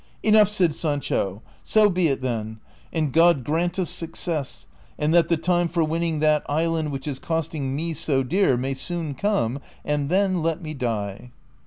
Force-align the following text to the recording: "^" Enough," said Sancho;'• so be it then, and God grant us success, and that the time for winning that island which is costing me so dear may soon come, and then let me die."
"^" 0.01 0.03
Enough," 0.23 0.49
said 0.49 0.73
Sancho;'• 0.73 1.43
so 1.63 1.87
be 1.87 2.07
it 2.07 2.23
then, 2.23 2.59
and 2.91 3.13
God 3.13 3.43
grant 3.43 3.77
us 3.77 3.91
success, 3.91 4.65
and 4.97 5.13
that 5.13 5.27
the 5.27 5.37
time 5.37 5.67
for 5.67 5.83
winning 5.83 6.21
that 6.21 6.43
island 6.49 6.91
which 6.91 7.07
is 7.07 7.19
costing 7.19 7.75
me 7.75 7.93
so 7.93 8.23
dear 8.23 8.57
may 8.57 8.73
soon 8.73 9.13
come, 9.13 9.59
and 9.85 10.09
then 10.09 10.41
let 10.41 10.59
me 10.59 10.73
die." 10.73 11.29